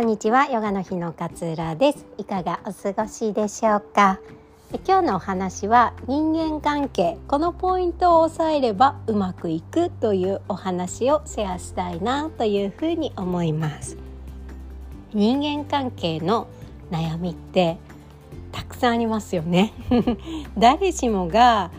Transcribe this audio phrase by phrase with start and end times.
[0.00, 0.46] こんにちは。
[0.46, 2.06] ヨガの日の勝浦です。
[2.16, 4.18] いかがお過ごしでしょうか？
[4.86, 13.98] 今日のお話は人間関係このポイントを押さえればうまくいくというお話をシェアしたいなというふうに思います。
[15.12, 16.48] 人間関係の
[16.90, 17.76] 悩みって
[18.52, 19.74] たくさんありますよね。
[20.56, 21.70] 誰しもが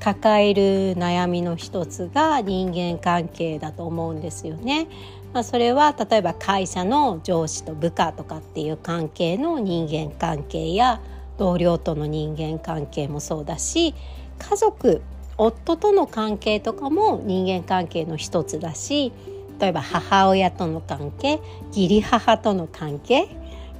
[0.00, 4.88] 抱える悩みの一つが人間関係だと思うんですよね。
[5.36, 10.98] まあ、それは例えば会社の上司と部下とかっていう関係の人間関係や
[11.36, 13.94] 同僚との人間関係もそうだし
[14.38, 15.02] 家族
[15.36, 19.12] 夫との関係とかも人間関係の一つだし
[19.60, 23.28] 例えば母親との関係義理母との関係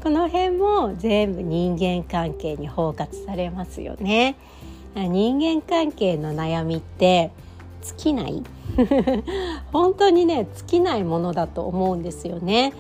[0.03, 4.37] この辺も全部人間関係に包括されますよね。
[4.95, 7.31] 人間関係の悩みって
[7.83, 8.43] 尽きない
[9.73, 12.73] 本当にね尽きないものだと思うんですよね。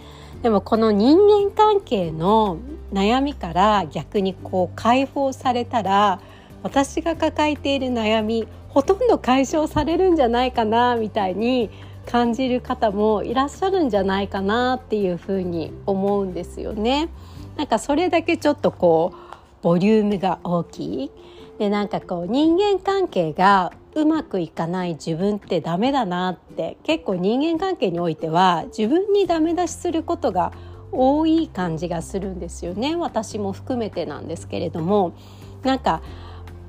[0.42, 2.58] でもこの人間関係の
[2.92, 6.20] 悩みから逆にこう解放されたら
[6.62, 11.70] 私が抱えている悩みほとんど解消されるんじゃないかなみたいに
[12.04, 17.08] 感じる方もいらっしゃるんじゃないかなっていうふうに思うんですよね。
[17.56, 19.16] なんかそれだけちょっとこう
[19.62, 21.10] ボリュームが大きい
[21.58, 30.52] でなんかこう人間関係がうまくいかない自分ってダメだなって結構人間関係においては自分にダメ出しすることが
[30.92, 32.94] 多い感じがするんですよね。
[32.94, 35.14] 私も含めてなんですけれども。
[35.62, 36.00] なんか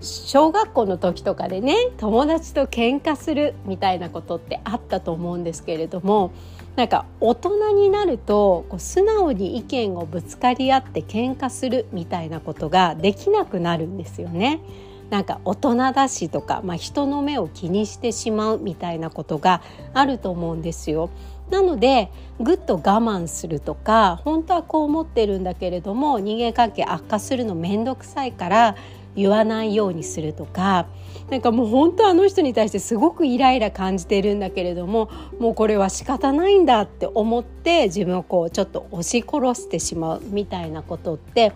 [0.02, 6.32] 小学校の時とかでね友達と喧嘩するみたいなことってあったと思うんですけれども
[6.76, 14.62] なんか大人になるとこう素直に意見をぶつかり合って喧嘩するみたいなことができなくなるんですよね。
[15.10, 19.62] なんか大人だしとか、まあ、人の目を気にしてしまうみたいなことが
[19.94, 21.10] あると思うんですよ。
[21.50, 28.76] なのでぐっと我慢するとか本当はこう思ってるんだけれども人間関係悪化するの面倒くさいから
[29.18, 30.86] 言わないようにするとか
[31.30, 41.52] なんかもう本当あの人に対してすごくイライラ感じてるんだけれどももうこれは仕方ないんだって思って自分をこうちょっと押し殺してしまうみたいなことって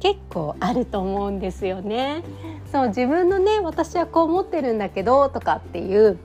[0.00, 2.22] 結構あると思うんですよね。
[2.70, 6.18] そう自分のね私はこう思ってるんだけどとかっていう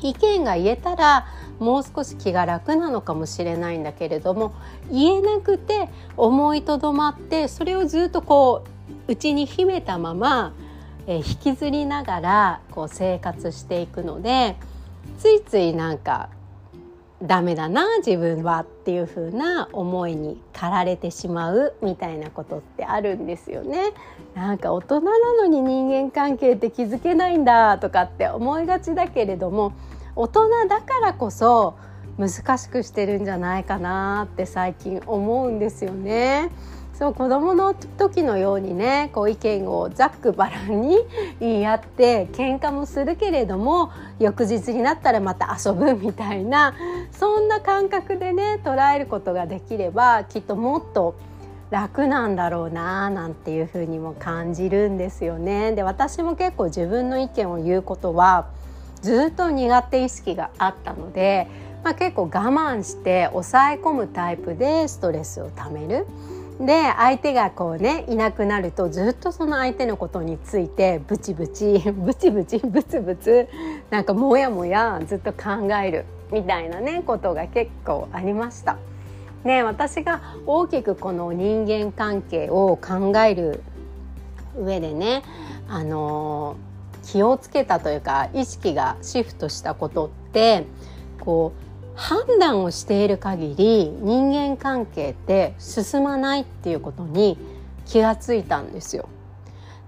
[0.00, 1.26] 意見が言えたら
[1.58, 4.54] もう少し気が楽なのかもしれないんだけれども
[4.90, 8.75] 言えなくて思いとどまってそれをずっとこう
[9.08, 10.52] 内に秘めたまま、
[11.06, 14.56] えー、引きずりながらこう生活していくので
[15.18, 16.28] ついついなんか
[17.22, 23.94] ダメだな自分はっていう風な思いに駆られてしまうみたいなことってあるんですよね。
[24.34, 29.72] なんか大人なのに人間関係って気づけないんだとかって思いがちだけれども
[30.14, 31.78] 大人だからこそ
[32.18, 36.50] 難しくしてるんじゃないかなって最近思うんですよね。
[36.98, 40.96] そう子供の時のようにねこう意見をざっくばらんに
[41.40, 46.74] 言い合って喧嘩もするけれども翌日になったらまた遊ぶみたいな
[47.12, 51.14] そんな感覚でね捉えることができればきっともっと
[51.70, 55.72] 楽なんだろうななんていうふうにも感じるんですよね。
[55.72, 58.46] で私も結構自分の意見を言うことは
[59.02, 61.48] ずっと苦手意識があったので、
[61.84, 66.06] まあ、結構我慢して抑え込むタイプでストレスをためる。
[66.60, 73.48] で相手がこうねいなくなるとずっとその相手のことについてブチブチ ブチブチブツブツ
[73.90, 78.78] なんかモヤモヤずっと考えるみたいなねことが結構ありました。
[79.44, 83.62] ね、私が大きくこの人間関係を考える
[84.58, 85.22] 上でね
[85.68, 86.56] あの
[87.04, 90.64] 気をつけたというか意識がシフトしたことって
[91.20, 91.65] こう
[91.96, 97.38] 判断をしている限り人間関係って進まないっていうことに
[97.86, 99.08] 気がついたんですよ。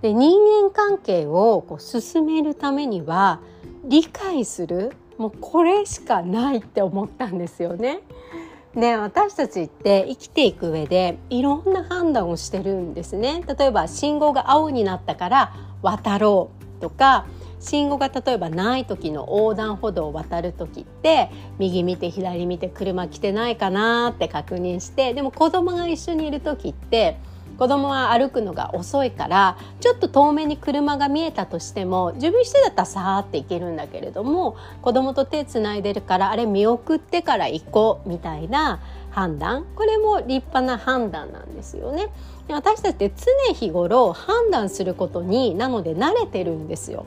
[0.00, 3.40] で人間関係をこう進めるためには
[3.84, 8.00] 理解するもうこれしかないって思ったんですよね。
[8.74, 13.42] で私たちって生きていく上でいろんな判断をしてるんですね。
[13.58, 15.52] 例えば信号が青になったから
[15.82, 17.26] 渡ろうとか
[17.60, 27.18] 信号が例えばない時の横断歩道を渡る時って右見て左見て車来てないかなって確認してでも子供が一緒にいる時って
[27.58, 42.08] 子供は歩くのが遅いからちょっと遠目に車が見えたとしても自分一人だったらさーって行けるんだけれども子供と手つないでるからあれ見送ってから行こうみたいな判断これも立派な判断なんですよね。
[42.48, 47.04] 私たちって常日頃判断することになので慣れてるんですよ。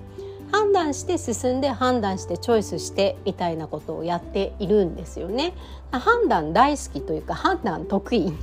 [0.51, 5.53] 判断して進んで判断してチョイスしてみたいなことをやっているんですよね。
[5.91, 8.33] 判断大好きというか判断得意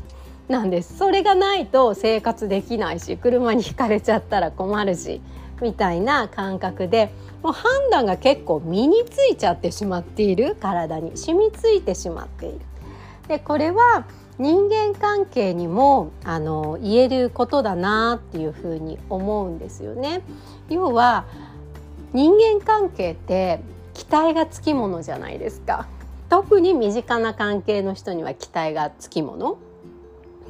[0.48, 5.20] なんですそれがないと生活できないし車にひかれちゃったら困るし
[5.60, 7.12] みたいな感覚で
[7.42, 12.60] もう判断が結構身についちゃってしまっている体に染みついてしまっている。
[13.28, 14.06] でこれは
[14.38, 20.22] 人間関係にもあの言えることだなっていうふうに思うんですよね。
[20.68, 21.26] 要は
[22.12, 23.60] 人間関係って
[23.94, 25.86] 期待がつきものじゃないですか。
[26.28, 29.58] 特に身近な関係の人には期待がつきもの。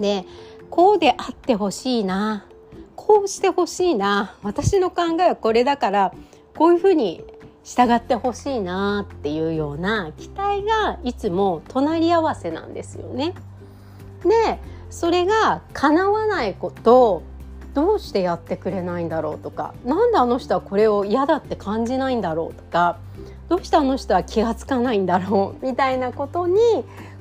[0.00, 0.25] で
[0.70, 2.46] こうであってほしいな
[2.94, 6.12] こうしてほしいな私の考えはこれだから
[6.55, 7.25] こういうふうに
[7.64, 13.34] 従ってほしいなっていうような期待がいつも隣り合わせなんですよね。
[14.25, 14.58] で
[14.90, 17.22] それが叶わないこと
[17.78, 22.98] どうしてやってくれないんだろうとか何であの人はこれを嫌だって感じないんだろうとか
[23.48, 26.58] どうしてあの人は気が付かないんだろうみたいなことに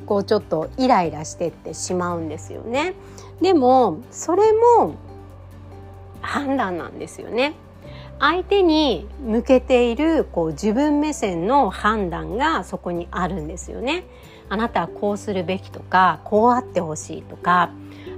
[0.08, 2.96] こうちょっとイライラしてってしまうんですよね。
[3.40, 4.96] でもそれも
[6.22, 7.54] 判断なんですよね。
[8.18, 14.06] 相手に向けているこう自分目線の判断がそこにあるんですよね。
[14.50, 17.70] あなたはこうするべきとかこうあってほしいとか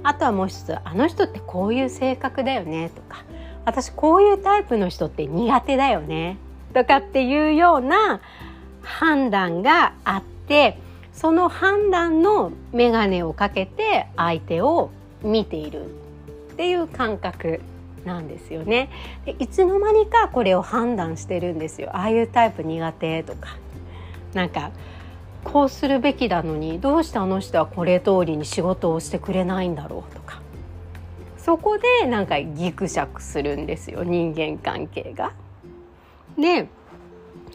[0.02, 3.24] あとはもう一つあの人ってこういう性格だよねとか
[3.64, 6.36] 私こういうタイプの人って苦手だよね
[6.74, 8.20] とかっていうような
[8.82, 10.78] 判断があって
[11.12, 14.90] その判断の眼鏡をかけて相手を
[15.22, 15.86] 見ている
[16.52, 17.60] っていう感覚
[18.04, 18.88] なんですよね。
[19.26, 21.90] でいつの間にかこれを判断してるんですよ。
[21.92, 23.56] ああいうタイプ苦手とか。
[24.34, 24.70] なんか
[25.44, 30.40] こうするべきなのにどうしてあの人はこれ通りに仕事をしてくれないんだろうとか
[31.38, 35.32] そこでなんかギクシャクするんですよ人間関係が。
[36.38, 36.68] で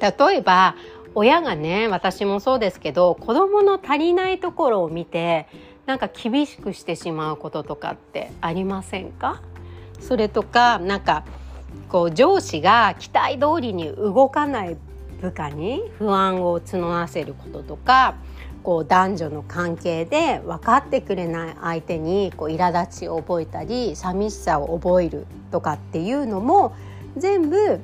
[0.01, 0.75] 例えば
[1.13, 5.47] 親がね私もそうですけど子供の足りないところを見て
[5.85, 9.41] なんか厳しくしてしまうこととかってありませんか？
[10.01, 11.23] それとかなんか
[11.87, 14.77] こう上司が期待通りに動かない
[15.25, 18.15] 部下に不安を募らせることとか
[18.63, 26.75] こう男女の関係で分かってくれない相手にこう苛立ちを覚えたり寂しさを覚えるとかっていうのも
[27.17, 27.79] 全部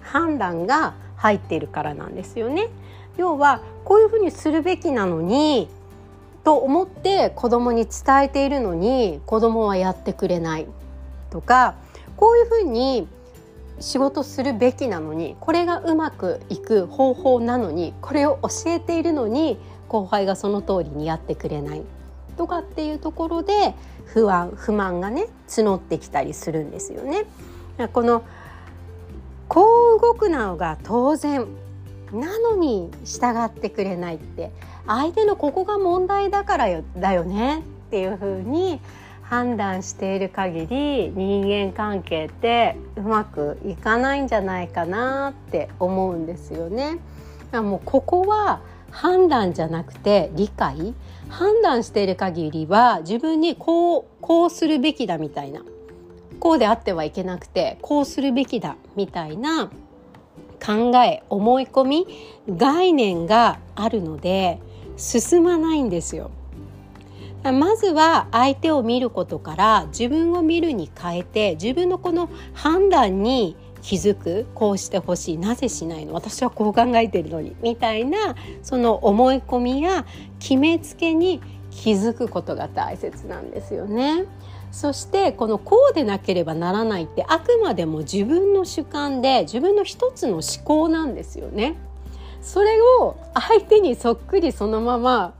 [0.00, 2.68] 判断が入っているからなんですよね。
[3.16, 5.68] 要はこういうふうにするべきなのに
[6.42, 10.66] と思って子供に伝えているのに子供はやってくれない
[11.30, 11.74] とか
[12.16, 13.06] こういうふうに
[13.80, 21.82] 仕事するべきなのにこれがうまくいく方法なのにこれを教えているのに後輩がその通りにやってくれない。
[22.36, 23.74] とかっていうところで
[24.06, 27.24] 不安不満がね募ってきたりするんですよね。
[27.92, 28.22] この
[29.48, 31.46] こう動くのが当然。
[32.12, 34.50] なのに従ってくれないって。
[34.86, 37.62] 相手のここが問題だからよだよね。
[37.86, 38.80] っていうふうに
[39.30, 46.98] 判断している限り人間関係ってうまくいかないんじゃないかなって思うんですよね。
[47.52, 48.60] もうここは
[48.90, 50.94] 判断じゃなくて理解
[51.28, 55.62] 判断している限りは自分にこうこうするべきだみたいな
[56.40, 59.70] こうであってはいけなくてこうするべきだみたいな
[60.64, 62.06] 考え思い込み
[62.48, 64.58] 概念があるので
[64.96, 66.32] 進まないんですよ。
[67.42, 80.04] まずは相手を見ることから自分を見るに変えて自分のこの判断に気づくこうしてほしいなぜしないの私はこう考えてるのにみたいなその思い込みや
[80.38, 84.26] 決めつけに気づくことが大切なんですよね。
[84.72, 91.76] そしてこのこうでなければならないってあくまでも自分の主観で自分の一つの思考なんですよね。
[92.40, 95.34] それを相手にそっくりそのまま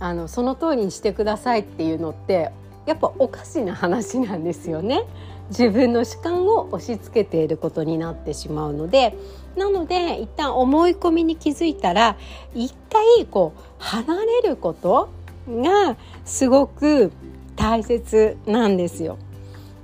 [0.00, 2.50] あのその通りにしてくださいっていうのって
[2.86, 5.04] やっぱおかしな話なんですよね。
[5.50, 9.16] 自分の主観を押し付けていることになってしまうので
[9.56, 12.18] なので一旦思い込みに気づいたら
[12.54, 15.08] 一回こう離れること
[15.48, 17.12] がすごく
[17.56, 19.18] 大切なんですよ。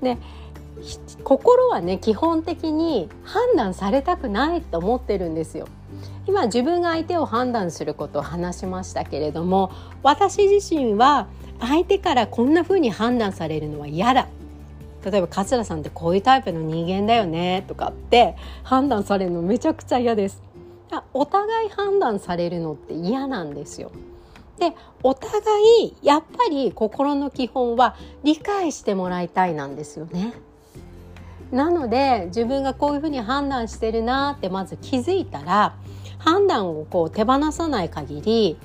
[0.02, 0.18] で
[1.23, 5.66] 心はね基本的に判断されたくないと思ってるんですよ。
[6.26, 9.71] 今自分が相手を判断することを話しましたけれども
[10.02, 11.28] 私自身は
[11.61, 14.28] 相手からこんな風に判断されるのは嫌だ。
[15.04, 20.43] 例えば桂さんってこういうタイプの人間だよねとかって判断されるのめちゃくちゃ嫌です。
[21.12, 23.90] お互い判断されるのって嫌なんですよ。
[24.59, 30.33] でお互いやっぱり心の基本は理解してもらいたいなんですよね。
[31.50, 35.75] なので自分がこういうふうに判断してるなってまず気づいたら
[36.25, 38.57] 判断をこう手放さない限り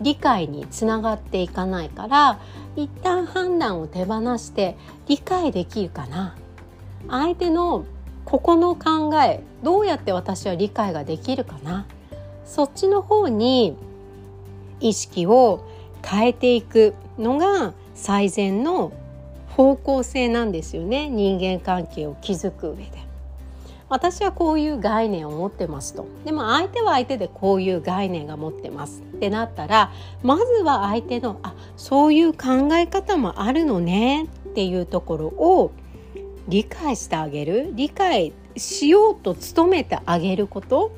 [0.00, 2.38] 理解につながっていかないから
[2.76, 4.76] 一旦判断を手放して
[5.08, 6.36] 理解できるかな。
[7.08, 7.84] 相手の
[8.24, 11.86] ここの考えどうやって私は理解ができるかな。
[12.44, 13.76] そっちの方に
[14.78, 15.64] 意識を
[16.06, 18.92] 変えていくのが最善の
[19.56, 21.08] 方向性なんですよね。
[21.08, 23.07] 人間関係を築く上で。
[23.88, 29.92] 私はこういう概念を持ってますとでも相手は相手でこういう概念が持ってますってなったら
[30.22, 35.72] まずは相手のあそういう考え方もあるのねっていうところを
[36.48, 40.92] 理解してあげる理解しようと努めてあげること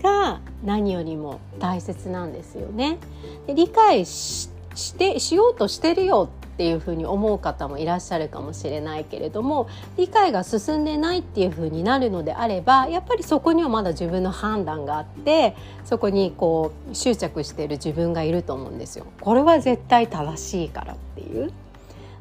[0.00, 2.98] が何よりも大切なんですよね。
[3.46, 4.48] で理解し
[4.96, 6.30] てしようとしてるよ
[6.62, 19.06] っていうふうに思う方もいらっしゃるかもしれないけれども理解が進んでないっていうふうになるのであればやっぱりそこにはまだ自分の判断があってそこにこう執着している自分がいると思うんですよ。
[19.20, 21.52] これは絶対正しいからっていう。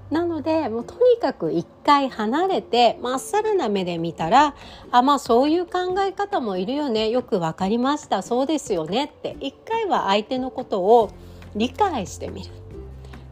[0.10, 4.56] なのでもうとにかく一回離れてまっさらな目で見たら
[4.92, 11.12] あまあそういう考え方もいるよねよく分かりましたそうですよねって一回は相手のことを
[11.56, 12.61] 理解してみる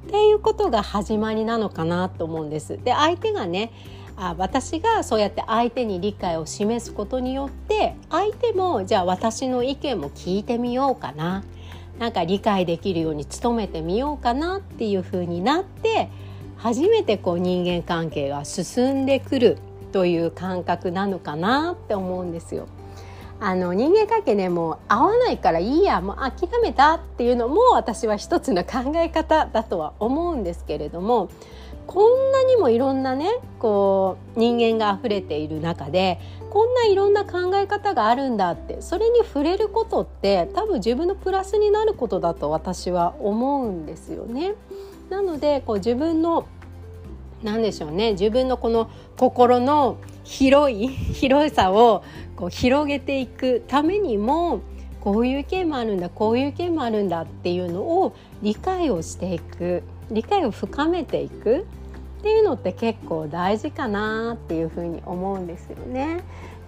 [0.10, 2.80] っていうことが始まりなのかなと思うんです。
[2.84, 3.72] で相手がね
[4.18, 11.44] あ私がそうやって相手に理解を示すことによって相手もじゃあ私の意見も聞いてみようかな
[12.00, 16.10] なんか理解できるように努めてみようかなっていう風になって
[16.58, 19.58] 初めてこう人間関係が進んでくる
[19.92, 22.68] という感覚なのかなって思うんですよ。
[23.42, 31.30] あの人間関係ねもう合わないからいいやもう諦めたっていうのも私は一つの考え方だとは思うんですけれども
[31.88, 36.20] こんなにもいろんなねこう人間が溢れている中で
[36.50, 44.54] こんないろんな考え方があるんだってそれに触れることって多分自分のプラスになることだと私は思うんですよね。
[45.10, 46.46] なのでこう自分の
[47.42, 49.98] 何でしょうね自分のこの心の
[50.30, 52.04] 広い広さを
[52.36, 54.62] こう広げていくためにも
[55.02, 59.82] こういう意見もあるんだこういう意見もあるんだっていうのを理解をしていく
[60.12, 61.66] 理解を深めていく
[62.20, 66.20] っていうのって結構大事かなっていうふうに思うんですよね。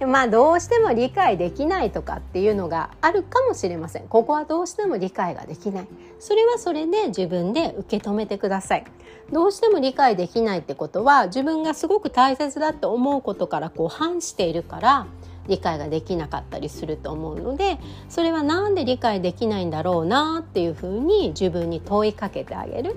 [0.05, 4.07] まあどうしても理解できないとかっていうのがあるかもしれません。
[4.07, 5.87] ここはどうしても理解ができない。
[6.19, 8.85] それはそれで自分で受け止めてください。
[9.31, 15.07] どうしても理解できないってことは自分がすごく大切だと思うことからこう反しているから
[15.47, 17.79] 理解ができなかったりすると思うので
[18.09, 22.95] それは何で理解できないんだろうなっていうふうに自分に問いかけてあげる。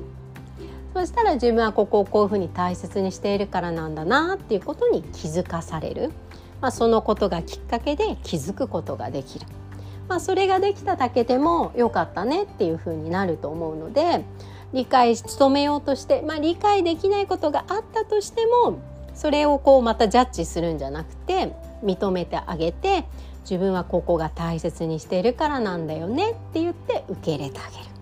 [0.92, 6.12] そしたら自分はここをこういうふうに大切にしているからなんだなっていうことに気づかされる、
[6.61, 9.46] まあ、そのことがきっかけで気づくことができる、
[10.08, 14.25] まあ、それができただけでもよかったねっていうふうになると思うので
[14.73, 18.78] 理解し努めようとして、まあ、理解できないことがあったとしても
[19.14, 23.04] それをこうまたジャッジするんじゃなくて認めてあげて
[23.42, 27.94] 自分はここが大切にしているからなんだよねって言って受け入れてあげる。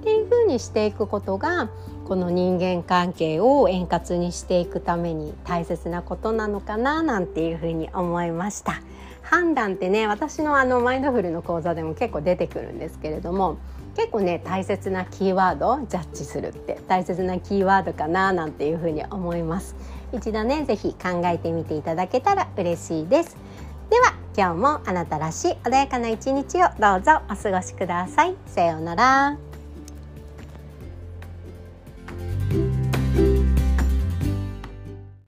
[0.00, 1.70] っていうふうにしていくことが
[2.06, 8.80] この人間関係を円滑にしていくために大切なことなのかななんていうふうに思いました。
[9.22, 13.56] 判断ってね私のあのマインドフルの講座でも結構出てくるんですけれども
[13.96, 19.74] 結構ね大切なキーワードをジャッジするって大切なキーワードかななんていうふうに思います。
[20.12, 23.36] 一度ね是非考えてみていただけたら嬉しいです。
[23.88, 28.34] では今日もあなたらしい穏やかな一日をどうぞお過ごしください。
[28.46, 29.53] さようなら。